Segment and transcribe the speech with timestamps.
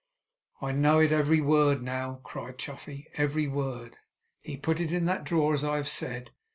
[0.63, 3.05] 'I know it every word now!' cried Chuffey.
[3.13, 3.97] 'Every word!
[4.41, 6.31] He put it in that drawer, as I have said.